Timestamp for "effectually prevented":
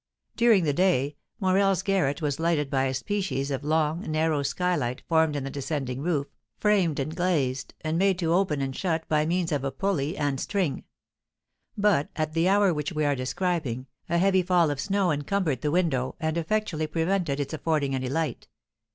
16.35-17.39